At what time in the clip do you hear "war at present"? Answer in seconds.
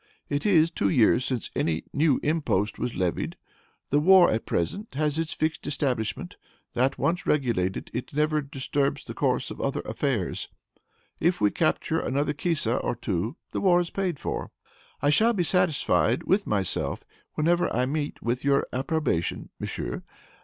3.99-4.95